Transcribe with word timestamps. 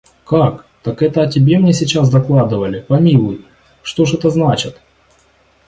–Как! 0.25 0.65
Так 0.81 1.03
это 1.03 1.21
о 1.21 1.27
тебе 1.29 1.59
мне 1.59 1.73
сейчас 1.73 2.09
докладывали? 2.09 2.79
Помилуй! 2.81 3.45
что 3.83 4.03
ж 4.05 4.15
это 4.15 4.31
значит? 4.31 4.81